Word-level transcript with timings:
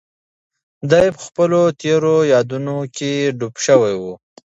دی 0.91 1.07
په 1.15 1.21
خپلو 1.27 1.61
تېرو 1.81 2.15
یادونو 2.33 2.77
کې 2.95 3.11
ډوب 3.37 3.55
شوی 3.65 3.93
و. 4.01 4.03